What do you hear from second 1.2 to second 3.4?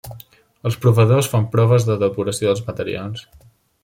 fan proves de depuració dels materials.